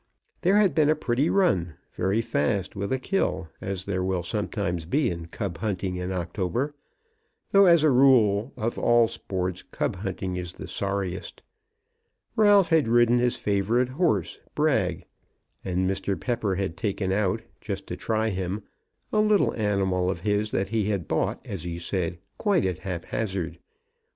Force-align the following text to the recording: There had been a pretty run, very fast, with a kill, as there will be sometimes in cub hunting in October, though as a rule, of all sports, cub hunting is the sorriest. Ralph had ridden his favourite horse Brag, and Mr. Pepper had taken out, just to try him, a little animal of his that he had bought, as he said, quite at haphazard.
There 0.41 0.55
had 0.57 0.73
been 0.73 0.89
a 0.89 0.95
pretty 0.95 1.29
run, 1.29 1.75
very 1.91 2.21
fast, 2.21 2.75
with 2.75 2.91
a 2.91 2.97
kill, 2.97 3.49
as 3.61 3.85
there 3.85 4.03
will 4.03 4.23
be 4.23 4.27
sometimes 4.29 4.87
in 4.91 5.27
cub 5.27 5.59
hunting 5.59 5.95
in 5.95 6.11
October, 6.11 6.73
though 7.51 7.67
as 7.67 7.83
a 7.83 7.91
rule, 7.91 8.51
of 8.57 8.79
all 8.79 9.07
sports, 9.07 9.61
cub 9.61 9.97
hunting 9.97 10.37
is 10.37 10.53
the 10.53 10.67
sorriest. 10.67 11.43
Ralph 12.35 12.69
had 12.69 12.87
ridden 12.87 13.19
his 13.19 13.35
favourite 13.35 13.89
horse 13.89 14.39
Brag, 14.55 15.05
and 15.63 15.87
Mr. 15.87 16.19
Pepper 16.19 16.55
had 16.55 16.75
taken 16.75 17.11
out, 17.11 17.43
just 17.61 17.85
to 17.85 17.95
try 17.95 18.29
him, 18.31 18.63
a 19.13 19.19
little 19.21 19.53
animal 19.53 20.09
of 20.09 20.21
his 20.21 20.49
that 20.49 20.69
he 20.69 20.85
had 20.89 21.07
bought, 21.07 21.39
as 21.45 21.63
he 21.63 21.77
said, 21.77 22.17
quite 22.39 22.65
at 22.65 22.79
haphazard. 22.79 23.59